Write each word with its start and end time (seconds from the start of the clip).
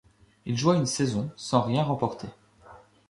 Il 0.47 0.57
joua 0.57 0.77
une 0.77 0.87
saison 0.87 1.29
sans 1.35 1.61
rien 1.61 1.83
remporter. 1.83 2.29